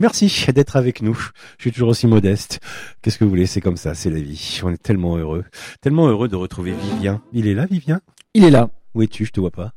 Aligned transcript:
Merci 0.00 0.32
d'être 0.54 0.76
avec 0.76 1.02
nous. 1.02 1.16
Je 1.58 1.62
suis 1.64 1.72
toujours 1.72 1.88
aussi 1.90 2.06
modeste. 2.06 2.60
Qu'est-ce 3.02 3.18
que 3.18 3.24
vous 3.24 3.30
voulez, 3.30 3.46
c'est 3.46 3.60
comme 3.60 3.76
ça, 3.76 3.94
c'est 3.94 4.10
la 4.10 4.20
vie. 4.20 4.60
On 4.64 4.70
est 4.72 4.82
tellement 4.82 5.16
heureux, 5.16 5.44
tellement 5.80 6.06
heureux 6.08 6.28
de 6.28 6.36
retrouver 6.36 6.72
Vivien. 6.72 7.20
Il 7.32 7.46
est 7.46 7.54
là, 7.54 7.66
Vivien? 7.66 8.00
Il 8.34 8.44
est 8.44 8.50
là. 8.50 8.68
Où 8.94 9.02
es-tu? 9.02 9.24
Je 9.24 9.32
te 9.32 9.40
vois 9.40 9.50
pas. 9.50 9.72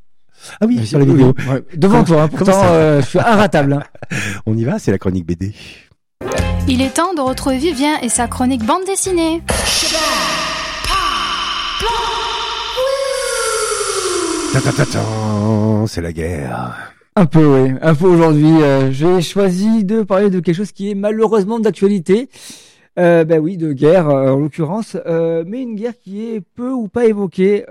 Ah 0.60 0.66
oui, 0.68 0.78
Mais 0.80 0.86
sur 0.86 0.98
la 1.00 1.06
oui, 1.06 1.12
vidéo. 1.12 1.34
ouais. 1.52 1.64
Devant 1.76 2.04
toi, 2.04 2.24
hein, 2.24 2.28
pourtant 2.28 2.62
euh, 2.66 3.02
je 3.02 3.06
suis 3.08 3.20
inratable. 3.20 3.74
hein. 3.74 3.84
On 4.46 4.58
y 4.58 4.64
va, 4.64 4.80
c'est 4.80 4.92
la 4.92 4.98
chronique 4.98 5.26
BD. 5.26 5.54
Il 6.68 6.82
est 6.82 6.94
temps 6.96 7.14
de 7.14 7.22
retrouver 7.22 7.58
Vivien 7.58 8.00
et 8.02 8.10
sa 8.10 8.28
chronique 8.28 8.64
bande 8.66 8.84
dessinée. 8.86 9.42
Ta-ta-ta-tan, 14.54 15.88
C'est 15.88 16.02
la 16.02 16.12
guerre. 16.12 16.91
Un 17.18 17.26
peu, 17.26 17.46
oui. 17.46 17.74
Un 17.82 17.94
peu 17.94 18.08
aujourd'hui. 18.08 18.62
euh, 18.62 18.90
J'ai 18.90 19.22
choisi 19.22 19.84
de 19.84 20.02
parler 20.02 20.30
de 20.30 20.40
quelque 20.40 20.56
chose 20.56 20.72
qui 20.72 20.92
est 20.92 20.96
malheureusement 20.96 21.60
d'actualité. 21.60 22.30
Euh, 22.98 23.26
ben 23.26 23.38
oui, 23.40 23.58
de 23.58 23.74
guerre 23.74 24.10
euh, 24.10 24.32
en 24.32 24.40
l'occurrence, 24.40 24.96
mais 25.46 25.62
une 25.62 25.76
guerre 25.76 25.98
qui 25.98 26.24
est 26.24 26.40
peu 26.40 26.72
ou 26.72 26.88
pas 26.88 27.06
évoquée 27.08 27.66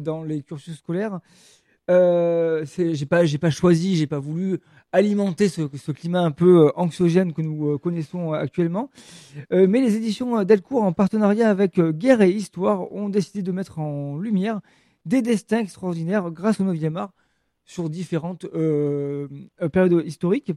dans 0.00 0.22
les 0.22 0.42
cursus 0.42 0.76
scolaires. 0.78 1.18
J'ai 1.88 3.06
pas, 3.06 3.24
j'ai 3.24 3.38
pas 3.38 3.50
choisi, 3.50 3.96
j'ai 3.96 4.06
pas 4.06 4.20
voulu 4.20 4.60
alimenter 4.92 5.48
ce, 5.48 5.90
climat 5.90 6.20
un 6.20 6.30
peu 6.30 6.70
anxiogène 6.76 7.32
que 7.32 7.42
nous 7.42 7.78
connaissons 7.78 8.34
actuellement. 8.34 8.90
Mais 9.50 9.80
les 9.80 9.96
éditions 9.96 10.44
Delcourt, 10.44 10.84
en 10.84 10.92
partenariat 10.92 11.50
avec 11.50 11.80
Guerre 11.80 12.22
et 12.22 12.30
Histoire, 12.30 12.92
ont 12.92 13.08
décidé 13.08 13.42
de 13.42 13.50
mettre 13.50 13.80
en 13.80 14.16
lumière 14.16 14.60
des 15.06 15.22
destins 15.22 15.58
extraordinaires 15.58 16.30
grâce 16.30 16.60
au 16.60 16.64
9e 16.64 16.96
art 16.96 17.10
sur 17.66 17.90
différentes 17.90 18.44
euh, 18.54 19.28
euh, 19.60 19.68
périodes 19.68 20.02
historiques. 20.06 20.52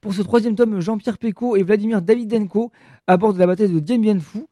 Pour 0.00 0.14
ce 0.14 0.22
troisième 0.22 0.54
tome, 0.54 0.78
Jean-Pierre 0.80 1.18
Pécaud 1.18 1.56
et 1.56 1.62
Vladimir 1.64 2.00
Davidenko 2.02 2.70
abordent 3.08 3.38
la 3.38 3.46
bataille 3.46 3.72
de 3.72 3.80
Dien 3.80 3.98
Bien 3.98 4.20
Phu, 4.20 4.44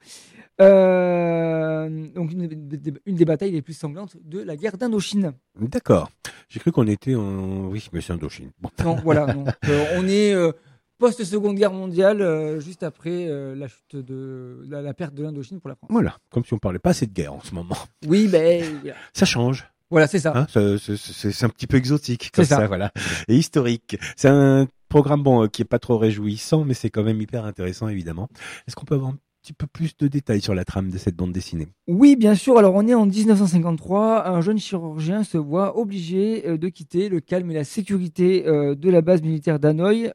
euh, 0.61 2.09
donc 2.15 2.33
une, 2.33 2.47
des- 2.47 2.95
une 3.07 3.15
des 3.17 3.25
batailles 3.25 3.51
les 3.53 3.63
plus 3.63 3.75
sanglantes 3.75 4.17
de 4.25 4.41
la 4.41 4.57
guerre 4.57 4.77
d'Indochine. 4.79 5.33
D'accord. 5.61 6.11
J'ai 6.49 6.61
cru 6.61 6.73
qu'on 6.73 6.87
était 6.87 7.15
en... 7.15 7.67
Oui, 7.67 7.87
mais 7.93 8.01
c'est 8.01 8.13
Indochine. 8.13 8.51
Bon. 8.61 8.71
Non, 8.85 8.97
voilà, 9.05 9.27
donc, 9.33 9.49
euh, 9.69 9.85
on 9.97 10.07
est 10.09 10.35
euh, 10.35 10.53
post-seconde 10.99 11.57
guerre 11.57 11.73
mondiale, 11.73 12.59
juste 12.61 12.83
après 12.83 13.27
la 13.55 13.69
chute 13.69 13.97
de 13.97 14.65
la, 14.69 14.81
la 14.83 14.95
perte 14.95 15.15
de 15.15 15.23
l'Indochine 15.23 15.61
pour 15.61 15.69
la 15.69 15.75
France. 15.77 15.91
Voilà, 15.93 16.17
comme 16.31 16.45
si 16.45 16.55
on 16.55 16.59
parlait 16.59 16.79
pas 16.79 16.91
assez 16.91 17.07
de 17.07 17.13
guerre 17.13 17.35
en 17.35 17.41
ce 17.41 17.55
moment. 17.55 17.77
Oui, 18.07 18.29
ben. 18.29 18.65
Ça 19.13 19.27
change. 19.27 19.69
Voilà, 19.95 20.07
c'est 20.09 20.19
ça. 20.19 20.33
Hein, 20.37 20.47
c'est- 20.49 21.45
un 21.45 21.49
petit 21.49 21.67
peu 21.67 21.77
exotique 21.77 22.31
comme 22.33 22.45
C'est 22.45 22.51
ça. 22.55 22.61
ça. 22.63 22.67
voilà. 22.67 22.91
Et 23.29 23.37
historique. 23.37 23.97
C'est 24.17 24.29
un 24.29 24.67
programme 24.89 25.23
bon 25.23 25.45
euh, 25.45 25.47
qui 25.49 25.63
est 25.63 25.65
pas 25.65 25.79
trop 25.79 25.97
réjouissant, 25.99 26.65
mais 26.65 26.75
c'est 26.75 26.91
quand 26.91 27.03
même 27.05 27.21
hyper 27.21 27.45
intéressant 27.45 27.89
évidemment. 27.89 28.29
Est-ce 28.67 28.77
qu'on 28.77 28.85
peut 28.87 28.95
avoir 28.97 29.11
un 29.11 29.17
petit 29.43 29.53
peu 29.53 29.67
plus 29.67 29.97
de 29.99 30.09
détails 30.09 30.41
sur 30.41 30.55
la 30.55 30.65
trame 30.65 30.91
de 30.91 30.97
cette 30.99 31.17
bande 31.17 31.33
dessinée? 31.33 31.69
Oui, 31.87 32.17
bien 32.17 32.35
sûr. 32.35 32.57
Alors, 32.59 32.75
on 32.75 32.87
est 32.89 32.95
en 32.95 33.05
1953. 33.07 34.27
Un 34.29 34.41
jeune 34.41 34.59
chirurgien 34.59 35.23
se 35.23 35.37
voit 35.39 35.79
obligé 35.79 36.49
euh, 36.49 36.57
de 36.59 36.69
quitter 36.69 37.09
le 37.09 37.21
calme 37.21 37.51
et 37.51 37.55
la 37.55 37.65
sécurité 37.65 38.47
euh, 38.47 38.75
de 38.75 38.91
la 38.91 39.01
base 39.03 39.23
militaire 39.23 39.59
d'Hanoï 39.59 40.11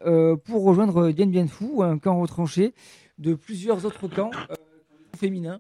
pour 0.46 0.64
rejoindre 0.64 1.12
Dien 1.12 1.28
Bien 1.28 1.48
Phu, 1.48 1.82
un 1.82 1.98
camp 2.00 2.20
retranché 2.20 2.74
de 3.18 3.34
plusieurs 3.36 3.86
autres 3.86 4.08
camps 4.08 4.32
féminins 5.18 5.60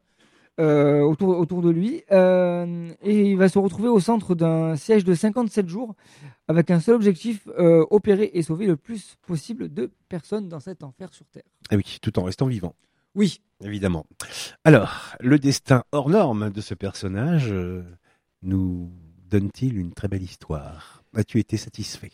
euh, 0.59 1.01
autour, 1.01 1.37
autour 1.37 1.61
de 1.61 1.69
lui. 1.69 2.03
Euh, 2.11 2.89
et 3.01 3.31
il 3.31 3.37
va 3.37 3.49
se 3.49 3.57
retrouver 3.57 3.89
au 3.89 3.99
centre 3.99 4.35
d'un 4.35 4.75
siège 4.75 5.03
de 5.03 5.13
57 5.13 5.67
jours 5.67 5.95
avec 6.47 6.69
un 6.69 6.79
seul 6.79 6.95
objectif, 6.95 7.47
euh, 7.57 7.85
opérer 7.89 8.31
et 8.33 8.41
sauver 8.41 8.67
le 8.67 8.75
plus 8.75 9.15
possible 9.25 9.73
de 9.73 9.91
personnes 10.09 10.49
dans 10.49 10.59
cet 10.59 10.83
enfer 10.83 11.13
sur 11.13 11.25
Terre. 11.27 11.43
Ah 11.69 11.75
oui, 11.75 11.97
tout 12.01 12.17
en 12.19 12.23
restant 12.23 12.47
vivant. 12.47 12.75
Oui, 13.15 13.41
Évidemment. 13.61 14.05
Alors, 14.63 15.15
le 15.19 15.37
destin 15.37 15.83
hors 15.91 16.09
norme 16.09 16.49
de 16.49 16.61
ce 16.61 16.73
personnage 16.73 17.53
nous 18.41 18.89
donne-t-il 19.29 19.77
une 19.77 19.93
très 19.93 20.07
belle 20.07 20.23
histoire? 20.23 21.03
As-tu 21.13 21.39
été 21.39 21.57
satisfait? 21.57 22.11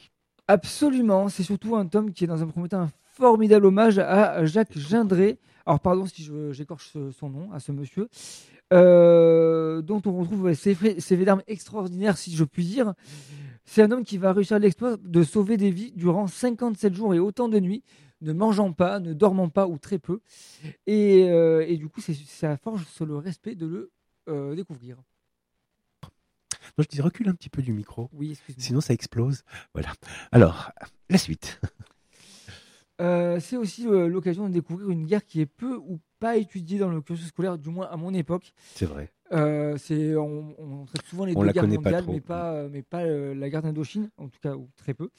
Absolument, 0.48 1.30
c'est 1.30 1.44
surtout 1.44 1.76
un 1.76 1.86
tome 1.86 2.14
qui 2.14 2.24
est 2.24 2.28
dans 2.28 2.42
un 2.42 2.48
premier 2.48 2.70
temps 2.70 2.82
un 2.82 2.92
formidable 3.16 3.66
hommage 3.68 4.00
à 4.00 4.46
Jacques 4.46 4.78
Gindré. 4.78 5.40
Alors 5.66 5.80
pardon 5.80 6.06
si 6.06 6.30
j'écorche 6.52 6.96
son 7.18 7.30
nom, 7.30 7.52
à 7.52 7.60
ce 7.60 7.72
monsieur, 7.72 8.08
euh, 8.74 9.82
dont 9.82 10.02
on 10.06 10.14
retrouve 10.20 10.54
ces, 10.54 10.76
faits- 10.76 11.24
d'armes 11.24 11.42
extraordinaires 11.48 12.18
si 12.18 12.36
je 12.36 12.44
puis 12.44 12.66
dire. 12.66 12.94
C'est 13.64 13.82
un 13.82 13.92
homme 13.92 14.04
qui 14.04 14.18
va 14.20 14.32
réussir 14.32 14.60
l'exploit 14.60 14.98
de 14.98 15.24
sauver 15.24 15.58
des 15.58 15.72
vies 15.72 15.92
durant 15.96 16.28
57 16.28 16.94
jours 16.94 17.16
et 17.16 17.20
autant 17.20 17.48
de 17.50 17.60
nuits, 17.60 17.84
ne 18.22 18.32
mangeant 18.32 18.72
pas, 18.74 19.00
ne 19.00 19.14
dormant 19.14 19.50
pas 19.50 19.68
ou 19.68 19.80
très 19.80 19.98
peu. 19.98 20.20
Et, 20.86 21.28
euh, 21.30 21.66
et 21.68 21.78
du 21.78 21.88
coup, 21.88 22.00
ça 22.02 22.58
forge 22.58 22.86
sur 22.86 23.08
le 23.08 23.18
respect 23.18 23.56
de 23.56 23.66
le 23.66 23.92
euh, 24.30 24.54
découvrir. 24.56 24.98
Non, 26.78 26.84
je 26.84 26.88
dis 26.90 27.02
recule 27.02 27.30
un 27.30 27.34
petit 27.34 27.50
peu 27.50 27.62
du 27.64 27.74
micro, 27.74 28.10
Oui, 28.14 28.32
excuse-moi. 28.32 28.64
sinon 28.64 28.82
ça 28.82 28.94
explose. 28.94 29.44
Voilà. 29.74 29.94
Alors, 30.32 30.72
la 31.10 31.18
suite. 31.18 31.60
Euh, 33.02 33.40
c'est 33.40 33.58
aussi 33.58 33.88
euh, 33.88 34.08
l'occasion 34.08 34.48
de 34.48 34.54
découvrir 34.54 34.90
une 34.90 35.06
guerre 35.06 35.26
qui 35.26 35.42
est 35.42 35.46
peu 35.46 35.76
ou 35.76 36.00
pas 36.20 36.38
étudiée 36.38 36.80
dans 36.80 36.90
le 36.90 37.02
cursus 37.02 37.28
scolaire, 37.28 37.58
du 37.58 37.70
moins 37.70 37.88
à 37.88 37.98
mon 37.98 38.14
époque. 38.14 38.54
C'est 38.74 38.86
vrai. 38.86 39.12
Euh, 39.34 39.76
c'est, 39.78 40.16
on, 40.16 40.56
on 40.58 40.86
traite 40.86 41.06
souvent 41.06 41.26
les 41.26 41.36
On 41.36 41.42
deux 41.42 41.52
guerres 41.52 41.64
pas 41.64 41.70
mondiales, 41.70 42.04
trop. 42.04 42.14
mais 42.14 42.22
pas, 42.22 42.54
euh, 42.54 42.70
mais 42.72 42.82
pas 42.84 43.06
la 43.06 43.50
guerre 43.50 43.64
d'Indochine, 43.64 44.10
en 44.18 44.28
tout 44.28 44.40
cas, 44.42 44.56
ou 44.56 44.70
très 44.78 44.94
peu. 44.94 45.10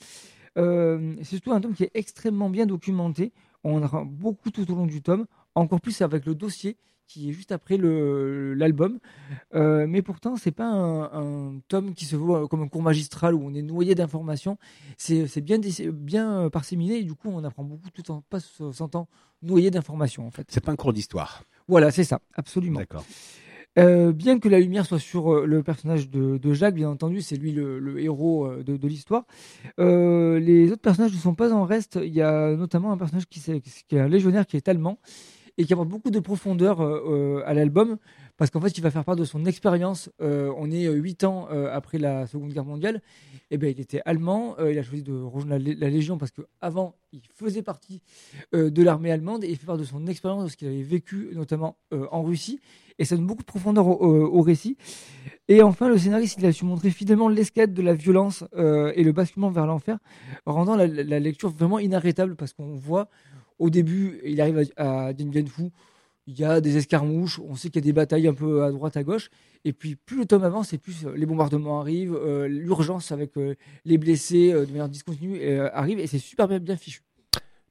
C'est 0.56 1.25
surtout 1.25 1.53
un 1.53 1.60
tome 1.60 1.75
qui 1.75 1.84
est 1.84 1.91
extrêmement 1.92 2.48
bien 2.48 2.65
documenté. 2.65 3.32
On 3.62 3.82
en 3.82 3.84
a 3.84 4.04
beaucoup 4.04 4.50
tout 4.50 4.70
au 4.70 4.75
long 4.75 4.86
du 4.86 5.03
tome, 5.03 5.26
encore 5.54 5.81
plus 5.82 6.00
avec 6.00 6.25
le 6.25 6.34
dossier 6.34 6.78
qui 7.06 7.31
est 7.31 7.33
juste 7.33 7.53
après 7.53 7.78
l'album. 7.78 8.99
Euh, 9.55 9.87
mais 9.89 10.03
pourtant, 10.03 10.37
c'est 10.37 10.50
pas 10.53 10.67
un, 10.67 11.05
un 11.05 11.61
tome 11.69 11.94
qui 11.94 12.05
se 12.05 12.17
voit 12.17 12.49
comme 12.49 12.62
un 12.62 12.69
cours 12.69 12.83
magistral 12.83 13.34
où 13.34 13.43
on 13.44 13.55
est 13.55 13.62
noyé 13.62 13.94
d'informations. 13.94 14.59
C'est, 14.97 15.41
bien, 15.41 15.59
bien 15.93 16.50
parséminé 16.50 16.99
et 16.99 17.05
du 17.05 17.15
coup, 17.15 17.31
on 17.31 17.45
apprend 17.45 17.65
beaucoup 17.65 17.91
tout 17.91 18.11
en 18.11 18.22
pas 18.22 18.41
sentant 18.41 19.09
noyé 19.43 19.71
d'informations 19.71 20.27
en 20.27 20.31
fait. 20.31 20.47
C'est 20.50 20.65
pas 20.65 20.72
un 20.72 20.77
cours 20.77 20.93
d'histoire. 20.93 21.45
Voilà, 21.69 21.91
c'est 21.91 22.05
ça, 22.05 22.21
absolument. 22.34 22.81
D'accord. 22.81 23.05
Euh, 23.78 24.12
bien 24.12 24.39
que 24.39 24.49
la 24.49 24.59
lumière 24.59 24.87
soit 24.87 24.99
sur 24.99 25.34
euh, 25.34 25.45
le 25.45 25.62
personnage 25.62 26.09
de, 26.09 26.39
de 26.39 26.55
Jacques, 26.55 26.75
bien 26.75 26.89
entendu, 26.89 27.21
c'est 27.21 27.37
lui 27.37 27.53
le, 27.53 27.78
le 27.78 28.00
héros 28.00 28.49
de, 28.49 28.77
de 28.78 28.89
l'histoire. 28.89 29.27
Euh, 29.78 30.41
les 30.41 30.72
autres 30.72 30.81
personnages 30.81 31.12
ne 31.12 31.19
sont 31.19 31.34
pas 31.34 31.53
en 31.53 31.65
reste. 31.65 31.99
Il 32.03 32.15
y 32.15 32.22
a 32.22 32.56
notamment 32.56 32.91
un 32.93 32.97
personnage 32.97 33.27
qui, 33.27 33.41
qui 33.41 33.97
est 33.97 34.00
un 34.00 34.09
légionnaire 34.09 34.47
qui 34.47 34.56
est 34.56 34.69
allemand 34.69 34.99
et 35.59 35.65
qui 35.65 35.72
apporte 35.72 35.89
beaucoup 35.89 36.11
de 36.11 36.21
profondeur 36.21 36.81
euh, 36.81 37.39
euh, 37.39 37.43
à 37.47 37.55
l'album 37.55 37.97
parce 38.37 38.50
qu'en 38.50 38.61
fait, 38.61 38.77
il 38.77 38.83
va 38.83 38.91
faire 38.91 39.05
part 39.05 39.17
de 39.17 39.25
son 39.25 39.47
expérience. 39.47 40.11
Euh, 40.21 40.53
on 40.59 40.71
est 40.71 40.87
huit 40.89 41.25
ans 41.25 41.49
après 41.72 41.97
la 41.97 42.27
Seconde 42.27 42.53
Guerre 42.53 42.67
mondiale. 42.67 43.00
Et 43.50 43.56
ben, 43.56 43.72
il 43.75 43.81
était 43.81 44.03
allemand. 44.05 44.56
il 44.59 44.78
a 44.78 44.83
choisi 44.83 45.03
de 45.03 45.15
rejoindre 45.15 45.53
la, 45.53 45.59
Lé- 45.59 45.75
la 45.75 45.89
Légion 45.89 46.19
parce 46.19 46.33
qu'avant, 46.33 46.97
il 47.12 47.22
faisait 47.33 47.62
partie 47.62 48.03
de 48.53 48.83
l'armée 48.83 49.11
allemande 49.11 49.43
et 49.43 49.49
il 49.49 49.56
fait 49.56 49.65
part 49.65 49.78
de 49.78 49.84
son 49.84 50.06
expérience, 50.06 50.45
de 50.45 50.49
ce 50.50 50.56
qu'il 50.59 50.69
avait 50.69 50.83
vécu, 50.83 51.31
notamment 51.33 51.78
en 51.93 52.22
Russie. 52.22 52.61
Et 52.99 53.06
ça 53.06 53.16
donne 53.16 53.27
beaucoup 53.27 53.43
de 53.43 53.47
profondeur 53.47 53.87
au, 53.87 54.43
récit. 54.43 54.77
Et 55.49 55.62
enfin, 55.62 55.89
le 55.89 55.97
scénariste, 55.97 56.37
il 56.39 56.45
a 56.45 56.53
su 56.53 56.66
montrer 56.66 56.91
fidèlement 56.91 57.31
l'escalade 57.31 57.72
de 57.72 57.83
la 57.83 57.95
violence 57.95 58.45
et 58.55 59.03
le 59.03 59.12
basculement 59.12 59.49
vers 59.49 59.65
l'enfer, 59.65 59.99
rendant 60.45 60.77
la 60.77 61.21
lecture 61.21 61.49
vraiment 61.49 61.78
inarrêtable 61.78 62.37
parce 62.37 62.53
qu'on 62.53 62.75
voit 62.75 63.09
au 63.59 63.71
début, 63.71 64.21
il 64.25 64.41
arrive 64.41 64.65
à, 64.77 65.06
à 65.09 65.12
Dien 65.12 65.27
Bien 65.27 65.44
Phu, 65.47 65.71
il 66.28 66.39
y 66.39 66.44
a 66.44 66.61
des 66.61 66.77
escarmouches, 66.77 67.39
on 67.39 67.55
sait 67.55 67.69
qu'il 67.71 67.81
y 67.83 67.84
a 67.84 67.87
des 67.87 67.93
batailles 67.93 68.27
un 68.27 68.34
peu 68.34 68.65
à 68.65 68.72
droite, 68.72 68.97
à 68.97 69.03
gauche. 69.05 69.28
Et 69.65 69.72
puis, 69.72 69.94
plus 69.97 70.19
le 70.19 70.27
tome 70.27 70.44
avance, 70.44 70.72
et 70.72 70.78
plus 70.78 71.06
euh, 71.06 71.12
les 71.17 71.27
bombardements 71.27 71.81
arrivent, 71.81 72.15
euh, 72.21 72.47
l'urgence 72.49 73.12
avec 73.12 73.37
euh, 73.37 73.55
les 73.84 73.97
blessés 73.99 74.53
euh, 74.53 74.65
de 74.66 74.71
manière 74.71 74.89
discontinue 74.89 75.41
arrive, 75.72 75.99
et 76.00 76.06
c'est 76.06 76.19
super 76.19 76.49
bien, 76.49 76.59
bien 76.59 76.77
fichu. 76.77 77.00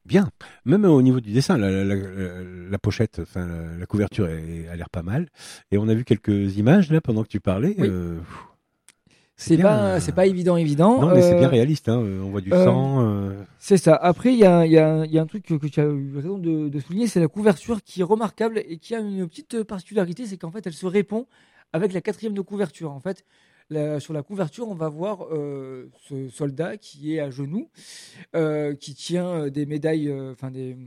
Bien. 0.06 0.30
Même 0.66 0.86
au 0.86 1.02
niveau 1.02 1.20
du 1.20 1.32
dessin, 1.32 1.58
la, 1.58 1.70
la- 1.84 1.96
la- 1.96 2.44
la 2.70 2.78
pochette, 2.78 3.20
enfin 3.24 3.48
la, 3.48 3.78
la 3.78 3.86
couverture 3.88 4.28
est- 4.30 4.68
a 4.68 4.76
l'air 4.76 4.90
pas 4.90 5.02
mal. 5.02 5.28
Et 5.72 5.78
on 5.80 5.88
a 5.88 5.94
vu 5.96 6.04
quelques 6.06 6.58
images 6.58 6.92
là 6.92 7.02
pendant 7.02 7.24
que 7.24 7.28
tu 7.28 7.40
parlais. 7.40 7.76
Oui. 7.80 7.90
Euh, 9.36 9.38
C'est 9.38 9.58
pas, 9.58 9.84
euh, 9.96 10.00
c'est 10.00 10.12
pas 10.16 10.26
évident, 10.28 10.56
évident. 10.58 11.02
Non, 11.02 11.14
mais 11.14 11.22
c'est 11.22 11.34
Euh, 11.36 11.40
bien 11.40 11.50
réaliste. 11.50 11.90
Hein. 11.90 11.98
On 12.00 12.30
voit 12.30 12.42
du 12.42 12.54
euh, 12.54 12.64
sang. 12.66 13.02
euh, 13.06 13.34
C'est 13.60 13.78
ça. 13.78 13.96
Après, 13.96 14.32
il 14.34 14.40
y 14.40 14.46
a, 14.46 14.66
y, 14.66 14.78
a, 14.78 15.06
y 15.06 15.18
a 15.18 15.22
un 15.22 15.26
truc 15.26 15.46
que, 15.46 15.56
que 15.56 15.68
tu 15.68 15.80
as 15.82 15.86
eu 15.86 16.14
raison 16.16 16.38
de, 16.38 16.70
de 16.70 16.80
souligner, 16.80 17.08
c'est 17.08 17.20
la 17.20 17.28
couverture 17.28 17.82
qui 17.84 18.02
est 18.02 18.04
remarquable 18.06 18.60
et 18.68 18.78
qui 18.78 18.96
a 18.96 19.00
une 19.00 19.28
petite 19.28 19.64
particularité, 19.64 20.26
c'est 20.26 20.38
qu'en 20.38 20.52
fait, 20.52 20.66
elle 20.66 20.74
se 20.74 20.86
répond 20.86 21.28
avec 21.74 21.92
la 21.94 22.02
quatrième 22.02 22.34
de 22.34 22.42
couverture. 22.42 22.92
En 22.92 23.00
fait, 23.02 23.26
la- 23.70 24.00
sur 24.00 24.14
la 24.14 24.22
couverture, 24.24 24.68
on 24.70 24.76
va 24.76 24.88
voir 24.90 25.26
euh, 25.34 25.90
ce 26.08 26.30
soldat 26.30 26.78
qui 26.78 27.16
est 27.16 27.20
à 27.20 27.30
genoux, 27.32 27.70
euh, 28.36 28.74
qui 28.76 28.94
tient 28.94 29.28
euh, 29.28 29.50
des 29.50 29.66
médailles, 29.66 30.08
euh, 30.08 30.32
enfin 30.32 30.52
des, 30.52 30.78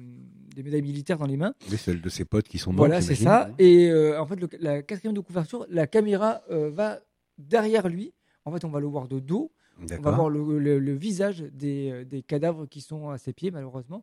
des 0.55 0.63
médailles 0.63 0.83
militaires 0.83 1.19
dans 1.19 1.27
les 1.27 1.37
mains. 1.37 1.53
oui, 1.71 1.77
celle 1.77 2.01
de 2.01 2.09
ses 2.09 2.25
potes 2.25 2.49
qui 2.49 2.57
sont 2.59 2.73
morts. 2.73 2.87
Voilà, 2.87 3.01
c'est 3.03 3.15
ça. 3.17 3.51
Et 3.59 3.91
euh, 3.91 4.19
en 4.21 4.27
fait, 4.27 4.37
le- 4.41 4.49
la 4.61 4.81
quatrième 4.83 5.15
de 5.15 5.21
couverture, 5.21 5.67
la 5.69 5.87
caméra 5.87 6.41
euh, 6.51 6.71
va 6.73 7.01
derrière 7.37 7.89
lui. 7.89 8.13
En 8.49 8.53
fait, 8.53 8.65
on 8.65 8.71
va 8.71 8.81
le 8.81 8.87
voir 8.87 9.09
de 9.09 9.21
dos. 9.21 9.51
On 9.99 10.03
va 10.03 10.11
voir 10.17 10.29
le, 10.29 10.59
le- 10.59 10.79
le 10.81 10.93
visage 10.95 11.41
des, 11.53 11.91
euh, 11.93 12.05
des 12.05 12.23
cadavres 12.23 12.67
qui 12.67 12.81
sont 12.81 13.11
à 13.11 13.19
ses 13.19 13.33
pieds, 13.33 13.51
malheureusement. 13.53 14.03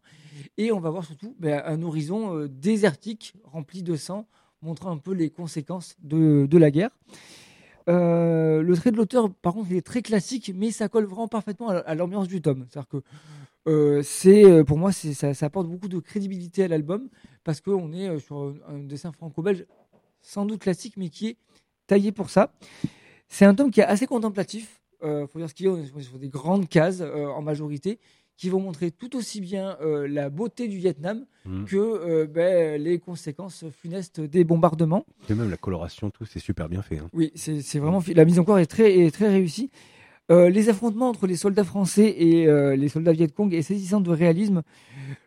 Et 0.57 0.71
on 0.71 0.79
va 0.79 0.89
voir 0.89 1.03
surtout 1.03 1.35
ben, 1.37 1.61
un 1.65 1.81
horizon 1.81 2.33
euh, 2.37 2.47
désertique 2.47 3.33
rempli 3.43 3.83
de 3.83 3.95
sang, 3.97 4.25
montrant 4.61 4.91
un 4.91 4.97
peu 4.97 5.11
les 5.13 5.29
conséquences 5.29 5.97
de, 6.01 6.47
de 6.49 6.57
la 6.57 6.71
guerre. 6.71 6.91
Euh, 7.87 8.61
le 8.61 8.75
trait 8.75 8.91
de 8.91 8.97
l'auteur, 8.97 9.29
par 9.31 9.53
contre, 9.53 9.67
il 9.69 9.77
est 9.77 9.85
très 9.85 10.01
classique, 10.01 10.51
mais 10.55 10.71
ça 10.71 10.87
colle 10.89 11.05
vraiment 11.05 11.27
parfaitement 11.27 11.69
à, 11.69 11.77
à 11.79 11.93
l'ambiance 11.95 12.27
du 12.27 12.41
tome. 12.41 12.65
C'est-à-dire 12.69 12.87
que 12.89 12.97
euh, 13.67 14.01
c'est, 14.03 14.63
pour 14.63 14.77
moi, 14.77 14.91
ça, 14.91 15.33
ça 15.33 15.45
apporte 15.45 15.67
beaucoup 15.67 15.87
de 15.87 15.99
crédibilité 15.99 16.63
à 16.63 16.67
l'album 16.67 17.09
parce 17.43 17.61
qu'on 17.61 17.91
est 17.93 18.17
sur 18.19 18.37
un, 18.37 18.75
un 18.75 18.79
dessin 18.79 19.11
franco-belge 19.11 19.65
sans 20.21 20.45
doute 20.45 20.61
classique, 20.61 20.95
mais 20.97 21.09
qui 21.09 21.27
est 21.27 21.37
taillé 21.85 22.11
pour 22.11 22.29
ça. 22.29 22.51
C'est 23.27 23.45
un 23.45 23.55
tome 23.55 23.71
qui 23.71 23.81
est 23.81 23.85
assez 23.85 24.07
contemplatif. 24.07 24.81
Euh, 25.03 25.27
faut 25.27 25.39
dire 25.39 25.49
ce 25.49 25.53
qu'il 25.53 25.65
y 25.65 25.69
a, 25.69 25.73
on 25.73 25.77
est 25.77 26.01
sur- 26.03 26.17
des 26.19 26.29
grandes 26.29 26.67
cases 26.69 27.01
euh, 27.01 27.27
en 27.27 27.41
majorité 27.41 27.99
qui 28.37 28.49
vont 28.49 28.59
montrer 28.59 28.91
tout 28.91 29.15
aussi 29.15 29.39
bien 29.39 29.77
euh, 29.81 30.07
la 30.07 30.29
beauté 30.29 30.67
du 30.67 30.77
Vietnam 30.77 31.25
Mhm. 31.45 31.65
que 31.65 31.75
euh, 31.77 32.25
ben, 32.27 32.81
les 32.81 32.97
conséquences 32.99 33.65
funestes 33.69 34.19
des 34.19 34.43
bombardements. 34.43 35.05
Et 35.29 35.35
même 35.35 35.49
la 35.51 35.57
coloration, 35.57 36.09
tout, 36.09 36.25
c'est 36.25 36.39
super 36.39 36.67
bien 36.69 36.81
fait. 36.81 36.97
hein. 36.97 37.09
Oui, 37.13 37.31
c'est 37.35 37.61
c'est 37.61 37.77
vraiment 37.79 38.01
la 38.15 38.25
mise 38.25 38.39
en 38.39 38.43
corps 38.43 38.57
est 38.59 38.65
très 38.65 38.97
est 38.97 39.11
très 39.11 39.29
réussie. 39.29 39.69
Euh, 40.31 40.49
les 40.49 40.69
affrontements 40.69 41.09
entre 41.09 41.27
les 41.27 41.35
soldats 41.35 41.63
français 41.63 42.15
et 42.17 42.47
euh, 42.47 42.75
les 42.75 42.89
soldats 42.89 43.11
Viet 43.11 43.27
Cong 43.27 43.53
est 43.53 43.61
saisissant 43.61 44.01
de 44.01 44.09
réalisme. 44.09 44.63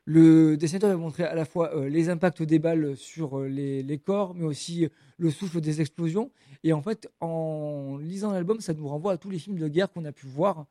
Le 0.06 0.56
dessinateur 0.56 0.90
va 0.90 0.96
montrer 0.96 1.22
à 1.22 1.36
la 1.36 1.44
fois 1.44 1.72
euh, 1.76 1.88
les 1.88 2.08
impacts 2.08 2.42
des 2.42 2.58
balles 2.58 2.96
sur 2.96 3.38
les, 3.42 4.00
corps, 4.04 4.34
mais 4.34 4.44
aussi 4.44 4.88
le 5.18 5.30
souffle 5.30 5.60
des 5.60 5.80
explosions. 5.80 6.32
Et 6.64 6.72
en 6.72 6.82
fait, 6.82 7.08
en 7.20 7.96
lisant 8.00 8.32
l'album, 8.32 8.60
ça 8.60 8.74
nous 8.74 8.88
renvoie 8.88 9.12
à 9.12 9.16
tous 9.18 9.30
les 9.30 9.38
films 9.38 9.58
de 9.58 9.68
guerre 9.68 9.92
qu'on 9.92 10.04
a 10.04 10.12
pu 10.12 10.26
voir. 10.26 10.66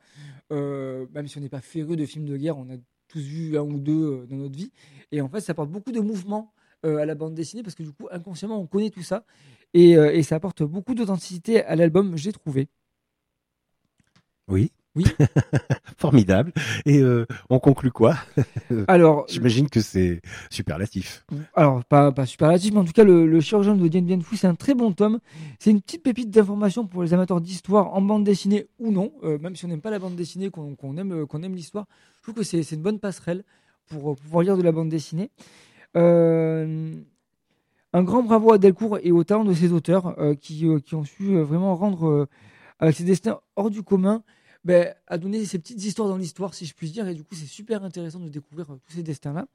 Même 0.52 1.28
si 1.28 1.38
on 1.38 1.42
n'est 1.42 1.50
pas 1.50 1.62
féreux 1.62 1.96
de 1.96 2.06
films 2.06 2.26
de 2.26 2.36
guerre, 2.36 2.58
on 2.58 2.70
a 2.70 2.78
tous 3.08 3.22
vu 3.22 3.58
un 3.58 3.62
ou 3.62 3.80
deux 3.80 4.26
dans 4.30 4.36
notre 4.36 4.58
vie. 4.58 4.72
Et 5.14 5.22
en 5.22 5.30
fait, 5.30 5.40
ça 5.40 5.54
apporte 5.54 5.70
beaucoup 5.70 5.94
de 5.94 6.02
mouvement 6.02 6.52
à 6.84 7.06
la 7.06 7.16
bande 7.16 7.34
dessinée 7.34 7.64
parce 7.64 7.76
que 7.76 7.84
du 7.84 7.94
coup, 7.94 8.08
inconsciemment, 8.12 8.60
on 8.60 8.68
connaît 8.68 8.90
tout 8.90 9.04
ça. 9.04 9.24
Et, 9.74 9.92
et 9.92 10.24
ça 10.24 10.36
apporte 10.36 10.64
beaucoup 10.64 10.96
d'authenticité 10.96 11.64
à 11.64 11.78
l'album, 11.78 12.18
j'ai 12.18 12.34
trouvé. 12.34 12.68
Oui. 14.48 14.72
Oui. 14.96 15.06
Formidable. 15.98 16.52
Et 16.86 17.00
euh, 17.00 17.28
on 17.52 17.60
conclut 17.60 17.92
quoi? 17.92 18.16
Alors, 18.88 19.26
J'imagine 19.30 19.70
que 19.70 19.80
c'est 19.80 20.22
superlatif. 20.50 21.24
alors 21.54 21.86
pas, 21.86 22.12
pas 22.12 22.26
superlatif, 22.26 22.74
mais 22.74 22.80
en 22.80 22.84
tout 22.86 22.94
cas, 22.94 23.04
le, 23.04 23.28
le 23.28 23.40
chirurgien 23.40 23.76
de 23.76 23.88
Dien 23.88 24.02
Bien 24.02 24.20
Phu, 24.20 24.38
c'est 24.38 24.48
un 24.48 24.56
très 24.56 24.74
bon 24.74 24.92
tome. 24.94 25.20
C'est 25.60 25.70
une 25.70 25.82
petite 25.82 26.02
pépite 26.02 26.32
d'information 26.32 26.88
pour 26.88 27.04
les 27.04 27.14
amateurs 27.14 27.42
d'histoire 27.42 27.94
en 27.94 28.02
bande 28.02 28.24
dessinée 28.24 28.66
ou 28.80 28.92
non. 28.92 29.12
Euh, 29.24 29.38
même 29.38 29.56
si 29.56 29.66
on 29.66 29.68
n'aime 29.68 29.82
pas 29.82 29.92
la 29.92 30.00
bande 30.00 30.16
dessinée, 30.16 30.50
qu'on 30.50 30.98
aime, 30.98 31.12
euh, 31.12 31.26
qu'on 31.28 31.44
aime 31.44 31.54
l'histoire, 31.54 31.86
je 32.18 32.24
trouve 32.24 32.36
que 32.36 32.44
c'est 32.44 32.72
une 32.72 32.82
bonne 32.82 33.00
passerelle 33.00 33.44
pour 33.88 34.16
pouvoir 34.16 34.44
lire 34.44 34.58
de 34.58 34.64
la 34.64 34.72
bande 34.72 34.90
dessinée. 34.90 35.30
Euh, 35.96 36.92
un 37.94 38.04
grand 38.04 38.24
bravo 38.24 38.52
à 38.52 38.58
Delcourt 38.58 38.98
et 39.04 39.12
au 39.12 39.24
talent 39.24 39.46
de 39.46 39.54
ses 39.54 39.72
auteurs 39.72 40.16
qui, 40.42 40.66
qui 40.84 40.96
ont 40.96 41.04
su 41.06 41.38
vraiment 41.40 41.76
rendre, 41.76 42.28
avec 42.80 42.96
ces 42.96 43.04
destins 43.04 43.40
hors 43.56 43.70
du 43.70 43.84
commun, 43.84 44.24
ben, 44.64 44.94
à 45.08 45.18
donner 45.18 45.46
ces 45.46 45.60
petites 45.60 45.84
histoires 45.84 46.10
dans 46.10 46.18
l'histoire, 46.18 46.54
si 46.54 46.66
je 46.66 46.74
puis 46.74 46.90
dire. 46.92 47.08
Et 47.08 47.14
du 47.14 47.24
coup, 47.24 47.36
c'est 47.36 47.46
super 47.46 47.84
intéressant 47.84 48.20
de 48.20 48.30
découvrir 48.30 48.72
euh, 48.72 48.80
tous 48.86 48.94
ces 48.96 49.04
destins-là. 49.04 49.46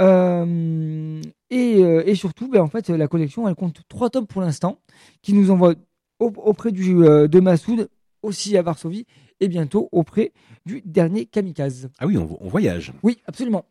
Euh, 0.00 1.20
et, 1.50 1.76
euh, 1.82 2.02
et 2.06 2.14
surtout, 2.14 2.48
ben, 2.48 2.60
en 2.62 2.68
fait, 2.68 2.88
la 2.88 3.08
collection, 3.08 3.46
elle 3.48 3.54
compte 3.54 3.82
trois 3.88 4.10
tomes 4.10 4.26
pour 4.26 4.40
l'instant, 4.42 4.80
qui 5.22 5.32
nous 5.34 5.50
envoient 5.50 5.74
au- 6.18 6.32
auprès 6.36 6.72
du, 6.72 6.94
de 6.94 7.40
Massoud, 7.40 7.88
aussi 8.22 8.56
à 8.56 8.62
Varsovie, 8.62 9.06
et 9.40 9.48
bientôt 9.48 9.88
auprès 9.92 10.32
du 10.64 10.82
dernier 10.84 11.26
Kamikaze. 11.26 11.90
Ah 11.98 12.06
oui, 12.06 12.16
on, 12.16 12.38
on 12.40 12.48
voyage. 12.48 12.92
Oui, 13.02 13.18
absolument. 13.26 13.66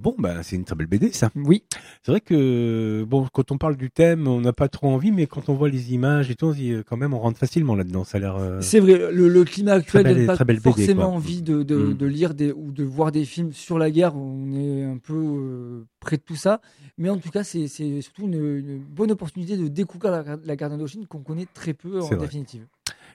Bon, 0.00 0.14
bah, 0.16 0.42
c'est 0.44 0.54
une 0.54 0.64
très 0.64 0.76
belle 0.76 0.86
BD, 0.86 1.10
ça. 1.12 1.28
Oui, 1.34 1.64
C'est 2.04 2.12
vrai 2.12 2.20
que, 2.20 3.04
bon, 3.08 3.26
quand 3.32 3.50
on 3.50 3.58
parle 3.58 3.76
du 3.76 3.90
thème, 3.90 4.28
on 4.28 4.40
n'a 4.40 4.52
pas 4.52 4.68
trop 4.68 4.88
envie, 4.88 5.10
mais 5.10 5.26
quand 5.26 5.48
on 5.48 5.54
voit 5.54 5.68
les 5.68 5.92
images 5.92 6.30
et 6.30 6.36
tout, 6.36 6.46
on 6.46 6.52
dit, 6.52 6.70
euh, 6.70 6.84
quand 6.86 6.96
même, 6.96 7.14
on 7.14 7.18
rentre 7.18 7.38
facilement 7.38 7.74
là-dedans. 7.74 8.04
Ça 8.04 8.18
a 8.18 8.20
l'air. 8.20 8.36
euh, 8.36 8.60
c'est 8.60 8.78
vrai. 8.78 9.10
Le, 9.12 9.28
le 9.28 9.44
climat 9.44 9.72
actuel 9.72 10.04
donne 10.04 10.26
pas 10.26 10.36
très 10.36 10.44
belle 10.44 10.58
BD, 10.60 10.62
forcément 10.70 11.06
quoi. 11.06 11.14
envie 11.14 11.42
de, 11.42 11.62
de, 11.64 11.76
Mm. 11.76 11.94
de 11.94 12.06
lire 12.06 12.34
des, 12.34 12.52
ou 12.52 12.70
de 12.70 12.84
voir 12.84 13.10
des 13.10 13.24
films 13.24 13.52
sur 13.52 13.76
la 13.78 13.90
guerre. 13.90 14.14
On 14.16 14.52
est 14.52 14.84
un 14.84 14.98
peu 14.98 15.14
euh, 15.14 15.84
près 16.00 16.16
de 16.16 16.22
tout 16.22 16.36
ça. 16.36 16.60
Mais 16.96 17.08
en 17.10 17.16
tout 17.18 17.30
cas, 17.30 17.42
c'est 17.42 17.66
surtout 17.66 18.22
une, 18.26 18.34
une 18.58 18.78
bonne 18.78 19.10
opportunité 19.10 19.56
de 19.56 19.66
découvrir 19.68 20.12
la, 20.12 20.36
la 20.44 20.56
guerre 20.56 20.70
d'Indochine 20.70 21.06
qu'on 21.06 21.22
connaît 21.22 21.46
très 21.52 21.74
peu 21.74 22.00
en 22.00 22.06
vrai. 22.06 22.16
définitive. 22.18 22.66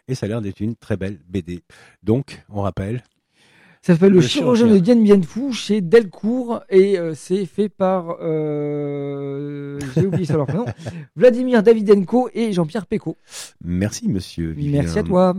Et 0.10 0.16
ça 0.16 0.26
a 0.26 0.30
l'air 0.30 0.42
d'être 0.42 0.60
une 0.60 0.76
très 0.76 0.98
belle 0.98 1.20
BD. 1.30 1.62
Donc, 2.04 2.44
on 2.50 2.62
rappelle. 2.62 3.04
Ça 3.86 3.94
s'appelle 3.94 4.14
Le, 4.14 4.20
Le 4.20 4.22
chirurgien 4.22 4.66
chirurgien. 4.68 4.94
de 4.96 5.02
Dien 5.04 5.18
Bien 5.18 5.22
Phu 5.22 5.52
chez 5.52 5.82
Delcourt 5.82 6.62
et 6.70 6.98
euh, 6.98 7.14
c'est 7.16 7.46
fait 7.46 7.68
par, 7.68 8.16
euh, 8.22 9.78
j'ai 9.94 10.06
oublié 10.08 10.24
ça 10.24 10.38
leur 10.38 10.46
prénom, 10.46 10.64
Vladimir 11.18 11.62
Davidenko 11.64 12.30
et 12.34 12.54
Jean-Pierre 12.54 12.86
Péco. 12.86 13.18
Merci, 13.62 14.08
monsieur. 14.08 14.52
Vivien. 14.52 14.84
Merci 14.84 15.00
à 15.00 15.04
toi. 15.04 15.36